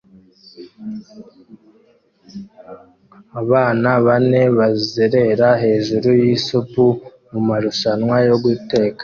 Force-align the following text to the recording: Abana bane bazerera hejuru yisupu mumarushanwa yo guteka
Abana 3.41 3.89
bane 4.05 4.41
bazerera 4.57 5.47
hejuru 5.63 6.09
yisupu 6.23 6.83
mumarushanwa 7.29 8.15
yo 8.29 8.35
guteka 8.43 8.99